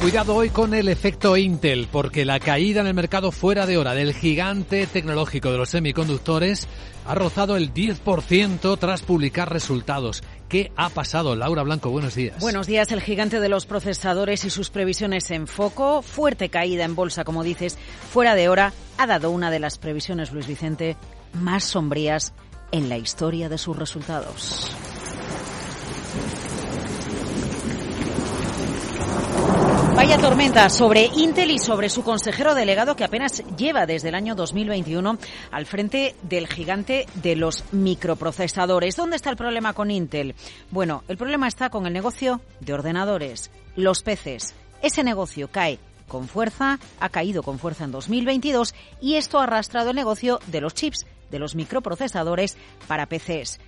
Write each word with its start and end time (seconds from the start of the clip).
Cuidado 0.00 0.36
hoy 0.36 0.50
con 0.50 0.74
el 0.74 0.88
efecto 0.88 1.36
Intel, 1.36 1.88
porque 1.90 2.24
la 2.24 2.38
caída 2.38 2.80
en 2.80 2.86
el 2.86 2.94
mercado 2.94 3.32
fuera 3.32 3.66
de 3.66 3.78
hora 3.78 3.94
del 3.94 4.14
gigante 4.14 4.86
tecnológico 4.86 5.50
de 5.50 5.58
los 5.58 5.70
semiconductores 5.70 6.68
ha 7.04 7.16
rozado 7.16 7.56
el 7.56 7.74
10% 7.74 8.78
tras 8.78 9.02
publicar 9.02 9.52
resultados. 9.52 10.22
¿Qué 10.48 10.70
ha 10.76 10.88
pasado? 10.90 11.34
Laura 11.34 11.64
Blanco, 11.64 11.90
buenos 11.90 12.14
días. 12.14 12.40
Buenos 12.40 12.68
días. 12.68 12.92
El 12.92 13.02
gigante 13.02 13.40
de 13.40 13.48
los 13.48 13.66
procesadores 13.66 14.44
y 14.44 14.50
sus 14.50 14.70
previsiones 14.70 15.32
en 15.32 15.48
foco. 15.48 16.00
Fuerte 16.02 16.48
caída 16.48 16.84
en 16.84 16.94
bolsa, 16.94 17.24
como 17.24 17.42
dices, 17.42 17.76
fuera 18.10 18.36
de 18.36 18.48
hora. 18.48 18.72
Ha 18.98 19.06
dado 19.08 19.32
una 19.32 19.50
de 19.50 19.58
las 19.58 19.78
previsiones, 19.78 20.30
Luis 20.30 20.46
Vicente, 20.46 20.96
más 21.32 21.64
sombrías 21.64 22.34
en 22.70 22.88
la 22.88 22.98
historia 22.98 23.48
de 23.48 23.58
sus 23.58 23.76
resultados. 23.76 24.70
Vaya 29.98 30.16
tormenta 30.16 30.70
sobre 30.70 31.06
Intel 31.06 31.50
y 31.50 31.58
sobre 31.58 31.88
su 31.88 32.04
consejero 32.04 32.54
delegado 32.54 32.94
que 32.94 33.02
apenas 33.02 33.42
lleva 33.56 33.84
desde 33.84 34.10
el 34.10 34.14
año 34.14 34.36
2021 34.36 35.18
al 35.50 35.66
frente 35.66 36.14
del 36.22 36.46
gigante 36.46 37.06
de 37.14 37.34
los 37.34 37.64
microprocesadores. 37.72 38.94
¿Dónde 38.94 39.16
está 39.16 39.30
el 39.30 39.36
problema 39.36 39.72
con 39.72 39.90
Intel? 39.90 40.36
Bueno, 40.70 41.02
el 41.08 41.16
problema 41.16 41.48
está 41.48 41.68
con 41.68 41.84
el 41.84 41.92
negocio 41.92 42.40
de 42.60 42.74
ordenadores, 42.74 43.50
los 43.74 44.04
PCs. 44.04 44.54
Ese 44.82 45.02
negocio 45.02 45.48
cae 45.48 45.80
con 46.06 46.28
fuerza, 46.28 46.78
ha 47.00 47.08
caído 47.08 47.42
con 47.42 47.58
fuerza 47.58 47.82
en 47.82 47.90
2022 47.90 48.76
y 49.00 49.16
esto 49.16 49.40
ha 49.40 49.42
arrastrado 49.42 49.90
el 49.90 49.96
negocio 49.96 50.38
de 50.46 50.60
los 50.60 50.74
chips, 50.74 51.06
de 51.32 51.40
los 51.40 51.56
microprocesadores 51.56 52.56
para 52.86 53.06
PCs. 53.06 53.58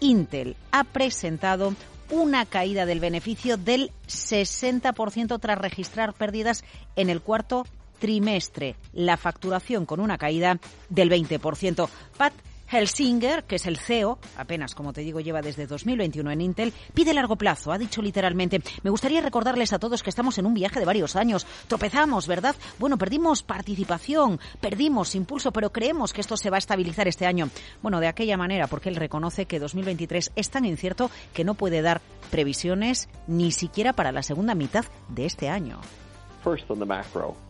Intel 0.00 0.56
ha 0.72 0.84
presentado 0.84 1.74
una 2.10 2.46
caída 2.46 2.86
del 2.86 3.00
beneficio 3.00 3.56
del 3.56 3.90
60% 4.06 5.40
tras 5.40 5.58
registrar 5.58 6.12
pérdidas 6.12 6.64
en 6.96 7.10
el 7.10 7.20
cuarto 7.20 7.66
trimestre. 7.98 8.76
La 8.92 9.16
facturación 9.16 9.86
con 9.86 10.00
una 10.00 10.18
caída 10.18 10.58
del 10.88 11.10
20%. 11.10 11.88
Pat 12.16 12.32
Helsinger, 12.70 13.44
que 13.44 13.56
es 13.56 13.66
el 13.66 13.78
CEO, 13.78 14.18
apenas 14.36 14.74
como 14.74 14.92
te 14.92 15.00
digo 15.00 15.20
lleva 15.20 15.42
desde 15.42 15.66
2021 15.66 16.30
en 16.30 16.40
Intel, 16.40 16.72
pide 16.94 17.12
largo 17.12 17.36
plazo, 17.36 17.72
ha 17.72 17.78
dicho 17.78 18.00
literalmente, 18.00 18.62
me 18.82 18.90
gustaría 18.90 19.20
recordarles 19.20 19.72
a 19.72 19.78
todos 19.78 20.02
que 20.02 20.10
estamos 20.10 20.38
en 20.38 20.46
un 20.46 20.54
viaje 20.54 20.78
de 20.78 20.86
varios 20.86 21.16
años, 21.16 21.46
tropezamos, 21.66 22.26
¿verdad? 22.26 22.54
Bueno, 22.78 22.96
perdimos 22.96 23.42
participación, 23.42 24.38
perdimos 24.60 25.14
impulso, 25.14 25.52
pero 25.52 25.70
creemos 25.70 26.12
que 26.12 26.20
esto 26.20 26.36
se 26.36 26.50
va 26.50 26.56
a 26.56 26.58
estabilizar 26.58 27.08
este 27.08 27.26
año. 27.26 27.50
Bueno, 27.82 28.00
de 28.00 28.08
aquella 28.08 28.36
manera, 28.36 28.66
porque 28.66 28.88
él 28.88 28.96
reconoce 28.96 29.46
que 29.46 29.58
2023 29.58 30.32
es 30.36 30.50
tan 30.50 30.64
incierto 30.64 31.10
que 31.34 31.44
no 31.44 31.54
puede 31.54 31.82
dar 31.82 32.00
previsiones 32.30 33.08
ni 33.26 33.50
siquiera 33.52 33.92
para 33.92 34.12
la 34.12 34.22
segunda 34.22 34.54
mitad 34.54 34.84
de 35.08 35.26
este 35.26 35.48
año. 35.48 35.80
First 36.44 36.70
on 36.70 36.78
the 36.78 36.86
macro. 36.86 37.49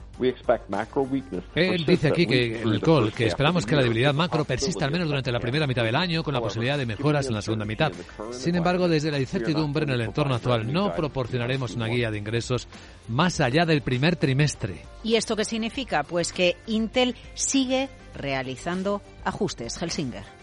Él 1.55 1.85
dice 1.85 2.09
aquí 2.09 2.27
que 2.27 2.63
el 2.63 2.81
call, 2.81 3.13
que 3.13 3.27
esperamos 3.27 3.67
que 3.67 3.77
la 3.77 3.83
debilidad 3.83 4.15
macro 4.15 4.45
persista 4.45 4.85
al 4.85 4.91
menos 4.91 5.09
durante 5.09 5.33
la 5.33 5.41
primera 5.41 5.67
mitad 5.67 5.85
del 5.85 5.97
año, 5.97 6.23
con 6.23 6.35
la 6.35 6.41
posibilidad 6.41 6.79
de 6.79 6.87
mejoras 6.87 7.27
en 7.27 7.35
la 7.35 7.43
segunda 7.43 7.65
mitad. 7.65 7.93
Sin 8.31 8.55
embargo, 8.55 8.89
desde 8.89 9.11
la 9.11 9.19
incertidumbre 9.19 9.85
en 9.85 9.91
el 9.91 10.01
entorno 10.03 10.35
actual, 10.35 10.73
no 10.73 10.95
proporcionaremos 10.95 11.75
una 11.75 11.87
guía 11.87 12.11
de 12.11 12.19
ingresos 12.19 12.69
más 13.09 13.41
allá 13.41 13.65
del 13.65 13.83
primer 13.83 14.17
trimestre. 14.17 14.85
¿Y 15.03 15.17
esto 15.17 15.37
qué 15.37 15.45
significa? 15.45 16.03
Pues 16.03 16.33
que 16.33 16.57
Intel 16.67 17.17
sigue 17.35 17.89
realizando 18.15 19.03
ajustes. 19.25 19.81
Helsinger. 19.81 20.40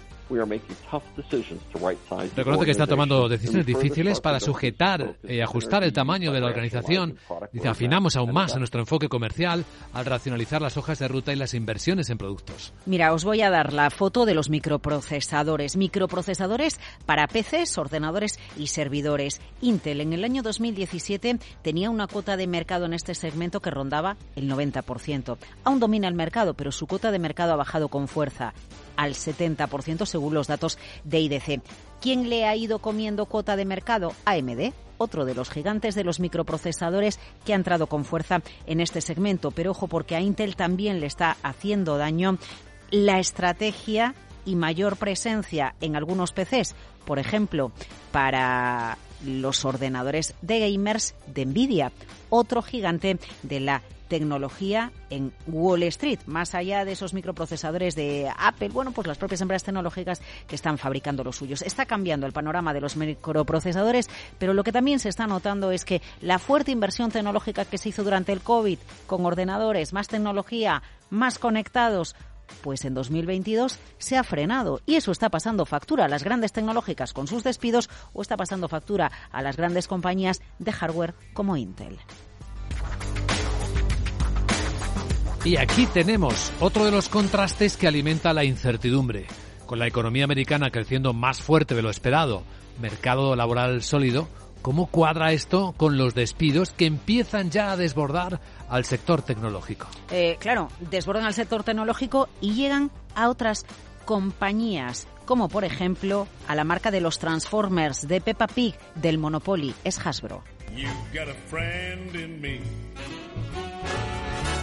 Reconoce 2.36 2.66
que 2.66 2.72
está 2.72 2.88
tomando 2.88 3.30
decisiones 3.30 3.66
difíciles 3.66 4.20
para 4.20 4.40
sujetar 4.40 5.18
y 5.28 5.40
ajustar 5.40 5.84
el 5.84 5.94
tamaño 5.94 6.32
de 6.32 6.40
la 6.40 6.48
organización. 6.48 7.18
Dice, 7.52 7.68
afinamos 7.68 8.16
aún 8.16 8.34
más 8.34 8.56
a 8.56 8.60
nuestro 8.60 8.82
enfoque 8.82 9.10
comercial 9.10 9.66
al 9.94 10.06
racionalizar 10.06 10.62
las 10.62 10.78
hojas 10.78 11.00
de 11.00 11.08
ruta 11.08 11.34
y 11.34 11.36
las 11.36 11.54
inversiones 11.54 12.10
en 12.10 12.18
productos. 12.18 12.74
Mira, 12.86 13.14
os 13.14 13.24
voy 13.24 13.42
a 13.42 13.50
dar 13.50 13.74
la 13.74 13.90
foto 13.90 14.26
de 14.26 14.34
los 14.34 14.50
microprocesadores. 14.50 15.78
Microprocesadores 15.78 16.80
para 17.06 17.28
PCs, 17.28 17.78
ordenadores 17.78 18.40
y 18.58 18.68
servidores. 18.68 19.42
Intel 19.62 20.02
en 20.02 20.14
el 20.14 20.24
año 20.24 20.44
2017 20.44 21.40
tenía 21.62 21.90
una 21.90 22.08
cuota 22.08 22.38
de 22.38 22.48
mercado 22.48 22.86
en 22.86 22.94
este 22.94 23.16
segmento 23.16 23.62
que 23.62 23.72
rondaba 23.72 24.18
el 24.36 24.50
90%. 24.50 25.38
Aún 25.64 25.80
domina 25.80 26.08
el 26.08 26.16
mercado, 26.16 26.54
pero 26.54 26.72
su 26.72 26.88
cuota 26.88 27.12
de 27.12 27.20
mercado 27.20 27.54
ha 27.54 27.58
bajado 27.58 27.88
con 27.88 28.08
fuerza 28.08 28.54
al 28.98 29.14
70% 29.14 30.06
según 30.06 30.34
los 30.34 30.48
datos 30.48 30.78
de 31.04 31.20
IDC. 31.20 31.62
¿Quién 32.02 32.30
le 32.30 32.46
ha 32.46 32.56
ido 32.56 32.80
comiendo 32.80 33.26
cuota 33.26 33.56
de 33.56 33.66
mercado? 33.66 34.14
AMD, 34.26 34.74
otro 34.98 35.26
de 35.26 35.36
los 35.36 35.50
gigantes 35.50 35.96
de 35.96 36.04
los 36.04 36.20
microprocesadores 36.20 37.20
que 37.46 37.54
ha 37.54 37.56
entrado 37.56 37.88
con 37.88 38.06
fuerza 38.06 38.42
en 38.66 38.82
este 38.82 39.02
segmento. 39.02 39.52
Pero 39.52 39.72
ojo, 39.72 39.88
porque 39.88 40.16
a 40.16 40.22
Intel 40.22 40.56
también 40.56 41.00
le 41.00 41.08
está 41.08 41.38
haciendo 41.44 41.98
daño 41.98 42.38
la 42.92 43.20
estrategia 43.20 44.16
y 44.46 44.56
mayor 44.56 44.98
presencia 44.98 45.76
en 45.82 45.96
algunos 45.96 46.32
PCs, 46.32 46.76
por 47.06 47.20
ejemplo, 47.20 47.72
para 48.12 48.98
los 49.26 49.66
ordenadores 49.66 50.34
de 50.42 50.72
gamers 50.72 51.16
de 51.28 51.46
Nvidia, 51.46 51.92
otro 52.30 52.62
gigante 52.62 53.18
de 53.44 53.60
la 53.60 53.82
tecnología 54.08 54.92
en 55.10 55.34
Wall 55.48 55.84
Street, 55.84 56.20
más 56.26 56.56
allá 56.56 56.86
de 56.86 56.94
esos 56.94 57.14
microprocesadores 57.14 57.96
de 57.96 58.32
Apple, 58.38 58.70
bueno, 58.70 58.92
pues 58.92 59.08
las 59.08 59.18
propias 59.18 59.42
empresas 59.42 59.66
tecnológicas 59.66 60.22
que 60.48 60.56
están 60.56 60.78
fabricando 60.78 61.24
los 61.24 61.36
suyos. 61.36 61.62
Está 61.62 61.86
cambiando 61.86 62.26
el 62.26 62.34
panorama 62.34 62.74
de 62.74 62.82
los 62.82 62.96
microprocesadores, 62.96 64.10
pero 64.40 64.54
lo 64.54 64.64
que 64.64 64.72
también 64.72 65.00
se 65.00 65.10
está 65.10 65.28
notando 65.28 65.72
es 65.72 65.86
que 65.86 66.02
la 66.22 66.40
fuerte 66.40 66.72
inversión 66.72 67.12
tecnológica 67.12 67.66
que 67.66 67.78
se 67.78 67.90
hizo 67.90 68.04
durante 68.04 68.32
el 68.32 68.42
COVID 68.42 68.80
con 69.06 69.26
ordenadores, 69.26 69.94
más 69.94 70.08
tecnología, 70.08 70.82
más 71.10 71.40
conectados, 71.40 72.16
pues 72.62 72.86
en 72.86 72.94
2022 72.94 73.80
se 73.98 74.18
ha 74.18 74.24
frenado 74.24 74.82
y 74.86 74.96
eso 74.96 75.12
está 75.12 75.30
pasando 75.30 75.66
factura 75.66 76.06
a 76.06 76.08
las 76.08 76.24
grandes 76.24 76.54
tecnológicas 76.54 77.14
con 77.14 77.28
sus 77.28 77.44
despidos 77.44 77.90
o 78.14 78.22
está 78.22 78.38
pasando 78.38 78.68
factura 78.68 79.12
a 79.32 79.42
las 79.42 79.58
grandes 79.58 79.88
compañías 79.88 80.42
de 80.60 80.72
hardware 80.72 81.14
como 81.34 81.58
Intel. 81.58 81.98
Y 85.48 85.56
aquí 85.56 85.86
tenemos 85.86 86.52
otro 86.60 86.84
de 86.84 86.92
los 86.92 87.08
contrastes 87.08 87.78
que 87.78 87.88
alimenta 87.88 88.34
la 88.34 88.44
incertidumbre. 88.44 89.28
Con 89.66 89.80
la 89.80 89.88
economía 89.88 90.26
americana 90.26 90.72
creciendo 90.72 91.14
más 91.14 91.42
fuerte 91.42 91.74
de 91.74 91.82
lo 91.82 91.90
esperado, 91.90 92.44
mercado 92.82 93.36
laboral 93.36 93.82
sólido, 93.82 94.28
¿cómo 94.62 94.88
cuadra 94.88 95.32
esto 95.32 95.74
con 95.78 95.98
los 95.98 96.16
despidos 96.16 96.72
que 96.72 96.86
empiezan 96.86 97.50
ya 97.50 97.72
a 97.72 97.78
desbordar 97.78 98.40
al 98.70 98.86
sector 98.86 99.22
tecnológico? 99.22 99.88
Eh, 100.12 100.38
claro, 100.40 100.70
desbordan 100.80 101.26
al 101.26 101.34
sector 101.34 101.64
tecnológico 101.64 102.30
y 102.42 102.54
llegan 102.54 102.92
a 103.16 103.30
otras 103.30 103.66
compañías, 104.06 105.08
como 105.26 105.50
por 105.50 105.64
ejemplo 105.64 106.28
a 106.48 106.56
la 106.56 106.64
marca 106.64 106.92
de 106.92 107.02
los 107.02 107.20
Transformers 107.20 108.08
de 108.08 108.22
Peppa 108.22 108.48
Pig 108.48 108.76
del 108.96 109.18
Monopoly, 109.18 109.74
es 109.84 110.00
Hasbro. 110.06 110.44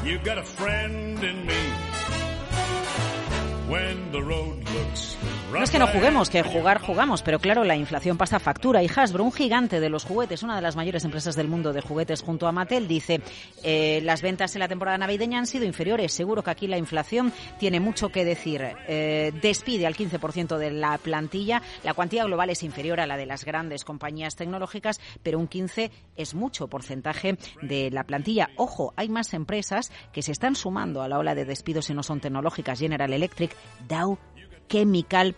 You 0.04 0.18
got 0.22 0.36
a 0.36 0.44
friend 0.44 1.24
in 1.24 1.46
me. 1.46 1.54
When 3.68 4.12
the 4.12 4.22
road 4.22 4.68
looks 4.74 5.16
no 5.58 5.64
es 5.64 5.70
que 5.70 5.78
no 5.78 5.86
juguemos, 5.86 6.30
que 6.30 6.42
jugar 6.42 6.80
jugamos, 6.80 7.22
pero 7.22 7.38
claro, 7.38 7.62
la 7.62 7.76
inflación 7.76 8.16
pasa 8.16 8.40
factura. 8.40 8.82
Y 8.82 8.90
Hasbro, 8.94 9.22
un 9.22 9.32
gigante 9.32 9.78
de 9.78 9.88
los 9.88 10.04
juguetes, 10.04 10.42
una 10.42 10.56
de 10.56 10.62
las 10.62 10.74
mayores 10.74 11.04
empresas 11.04 11.36
del 11.36 11.48
mundo 11.48 11.72
de 11.72 11.80
juguetes 11.80 12.22
junto 12.22 12.48
a 12.48 12.52
Mattel, 12.52 12.88
dice, 12.88 13.20
eh, 13.62 14.00
las 14.02 14.20
ventas 14.20 14.56
en 14.56 14.60
la 14.60 14.68
temporada 14.68 14.98
navideña 14.98 15.38
han 15.38 15.46
sido 15.46 15.64
inferiores. 15.64 16.12
Seguro 16.12 16.42
que 16.42 16.50
aquí 16.50 16.66
la 16.66 16.76
inflación 16.76 17.32
tiene 17.58 17.78
mucho 17.78 18.08
que 18.08 18.24
decir. 18.24 18.62
Eh, 18.88 19.32
despide 19.40 19.86
al 19.86 19.94
15% 19.94 20.58
de 20.58 20.72
la 20.72 20.98
plantilla. 20.98 21.62
La 21.84 21.94
cuantía 21.94 22.24
global 22.24 22.50
es 22.50 22.62
inferior 22.64 22.98
a 23.00 23.06
la 23.06 23.16
de 23.16 23.26
las 23.26 23.44
grandes 23.44 23.84
compañías 23.84 24.34
tecnológicas, 24.34 25.00
pero 25.22 25.38
un 25.38 25.46
15 25.46 25.92
es 26.16 26.34
mucho 26.34 26.66
porcentaje 26.66 27.38
de 27.62 27.90
la 27.92 28.04
plantilla. 28.04 28.50
Ojo, 28.56 28.92
hay 28.96 29.08
más 29.08 29.32
empresas 29.34 29.92
que 30.12 30.22
se 30.22 30.32
están 30.32 30.56
sumando 30.56 31.02
a 31.02 31.08
la 31.08 31.18
ola 31.18 31.34
de 31.36 31.44
despidos 31.44 31.90
y 31.90 31.94
no 31.94 32.02
son 32.02 32.20
tecnológicas. 32.20 32.80
General 32.80 33.12
Electric, 33.12 33.54
Dow 33.88 34.18
chemical. 34.66 35.36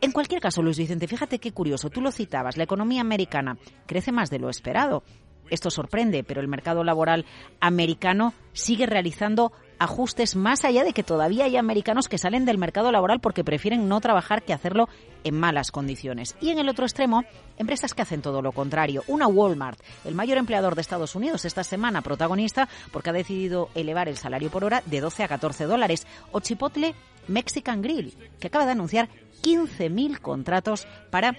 En 0.00 0.12
cualquier 0.12 0.40
caso, 0.40 0.62
Luis 0.62 0.78
Vicente, 0.78 1.08
fíjate 1.08 1.38
qué 1.38 1.52
curioso, 1.52 1.90
tú 1.90 2.00
lo 2.00 2.12
citabas, 2.12 2.56
la 2.56 2.64
economía 2.64 3.00
americana 3.00 3.56
crece 3.86 4.12
más 4.12 4.30
de 4.30 4.38
lo 4.38 4.50
esperado. 4.50 5.02
Esto 5.50 5.70
sorprende, 5.70 6.24
pero 6.24 6.40
el 6.40 6.48
mercado 6.48 6.84
laboral 6.84 7.24
americano 7.60 8.34
sigue 8.52 8.86
realizando 8.86 9.52
ajustes 9.78 10.36
más 10.36 10.64
allá 10.64 10.84
de 10.84 10.92
que 10.92 11.02
todavía 11.02 11.44
hay 11.44 11.56
americanos 11.56 12.08
que 12.08 12.18
salen 12.18 12.44
del 12.44 12.58
mercado 12.58 12.90
laboral 12.92 13.20
porque 13.20 13.44
prefieren 13.44 13.88
no 13.88 14.00
trabajar 14.00 14.42
que 14.42 14.52
hacerlo 14.52 14.88
en 15.24 15.38
malas 15.38 15.70
condiciones. 15.70 16.36
Y 16.40 16.50
en 16.50 16.58
el 16.58 16.68
otro 16.68 16.86
extremo, 16.86 17.24
empresas 17.58 17.94
que 17.94 18.02
hacen 18.02 18.22
todo 18.22 18.42
lo 18.42 18.52
contrario. 18.52 19.02
Una 19.06 19.26
Walmart, 19.26 19.80
el 20.04 20.14
mayor 20.14 20.38
empleador 20.38 20.74
de 20.74 20.80
Estados 20.80 21.14
Unidos 21.14 21.44
esta 21.44 21.64
semana, 21.64 22.02
protagonista 22.02 22.68
porque 22.92 23.10
ha 23.10 23.14
decidido 23.14 23.68
elevar 23.74 24.08
el 24.08 24.16
salario 24.16 24.50
por 24.50 24.64
hora 24.64 24.82
de 24.86 25.00
12 25.00 25.24
a 25.24 25.28
14 25.28 25.64
dólares. 25.64 26.06
O 26.32 26.40
Chipotle 26.40 26.94
Mexican 27.28 27.82
Grill, 27.82 28.16
que 28.40 28.48
acaba 28.48 28.66
de 28.66 28.72
anunciar 28.72 29.08
15.000 29.42 30.20
contratos 30.20 30.86
para 31.10 31.36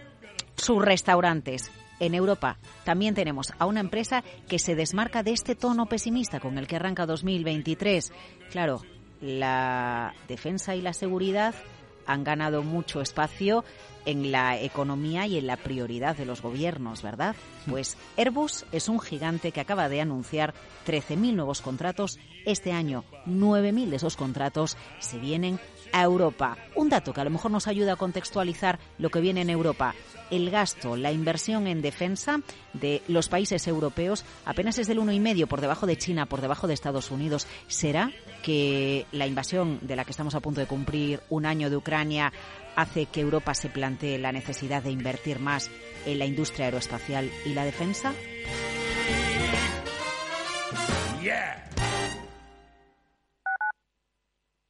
sus 0.56 0.84
restaurantes. 0.84 1.72
En 2.00 2.14
Europa 2.14 2.58
también 2.84 3.16
tenemos 3.16 3.54
a 3.60 3.66
una 3.66 3.80
empresa 3.80 4.24
que 4.48 4.60
se 4.60 4.76
desmarca 4.76 5.24
de 5.24 5.32
este 5.32 5.56
tono 5.56 5.88
pesimista 5.88 6.40
con 6.40 6.58
el 6.58 6.68
que 6.68 6.76
arranca 6.76 7.06
2023. 7.06 8.12
Claro, 8.52 8.82
la 9.22 10.14
defensa 10.28 10.76
y 10.76 10.82
la 10.82 10.94
seguridad 10.94 11.56
han 12.06 12.24
ganado 12.24 12.64
mucho 12.64 13.02
espacio 13.02 13.66
en 14.08 14.32
la 14.32 14.60
economía 14.60 15.28
y 15.28 15.38
en 15.38 15.48
la 15.48 15.58
prioridad 15.58 16.16
de 16.16 16.26
los 16.26 16.42
gobiernos, 16.42 17.04
¿verdad? 17.04 17.36
Pues 17.70 17.98
Airbus 18.16 18.66
es 18.72 18.88
un 18.88 19.02
gigante 19.02 19.52
que 19.52 19.60
acaba 19.60 19.90
de 19.90 20.00
anunciar 20.00 20.54
13.000 20.88 21.34
nuevos 21.34 21.62
contratos 21.62 22.18
este 22.46 22.72
año. 22.72 23.04
9.000 23.26 23.90
de 23.90 23.96
esos 23.98 24.16
contratos 24.16 24.78
se 25.00 25.20
vienen 25.20 25.60
a 25.92 26.04
Europa. 26.04 26.58
Un 26.76 26.88
dato 26.88 27.14
que 27.14 27.20
a 27.20 27.26
lo 27.26 27.30
mejor 27.30 27.52
nos 27.52 27.68
ayuda 27.68 27.94
a 27.94 27.98
contextualizar 27.98 28.80
lo 28.98 29.10
que 29.10 29.20
viene 29.20 29.42
en 29.42 29.50
Europa. 29.50 29.94
El 30.32 30.50
gasto, 30.50 30.96
la 30.96 31.12
inversión 31.12 31.68
en 31.68 31.82
defensa 31.82 32.40
de 32.74 33.02
los 33.10 33.28
países 33.28 33.68
europeos 33.68 34.24
apenas 34.46 34.78
es 34.78 34.88
del 34.88 35.00
1,5 35.00 35.48
por 35.48 35.60
debajo 35.60 35.86
de 35.86 35.98
China, 35.98 36.28
por 36.28 36.40
debajo 36.40 36.68
de 36.68 36.74
Estados 36.74 37.12
Unidos. 37.12 37.46
¿Será 37.68 38.12
que 38.42 39.06
la 39.12 39.28
invasión 39.28 39.80
de 39.82 39.98
la 39.98 40.06
que 40.06 40.12
estamos 40.12 40.36
a 40.36 40.40
punto 40.40 40.62
de 40.62 40.68
cumplir 40.68 41.20
un 41.30 41.46
año 41.46 41.70
de 41.70 41.76
Ucrania 41.76 42.32
hace 42.78 43.08
que 43.08 43.22
Europa 43.22 43.56
se 43.56 43.70
plantee 43.70 44.20
la 44.20 44.32
necesidad 44.32 44.84
de 44.84 44.92
invertir 44.92 45.40
más 45.40 45.70
en 46.06 46.20
la 46.20 46.26
industria 46.26 46.66
aeroespacial 46.66 47.30
y 47.44 47.54
la 47.54 47.66
defensa? 47.66 48.14